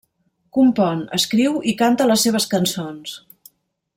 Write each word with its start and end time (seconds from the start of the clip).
Compon, 0.57 1.03
escriu 1.17 1.59
i 1.73 1.75
canta 1.83 2.09
les 2.11 2.25
seves 2.27 2.51
cançons. 2.57 3.17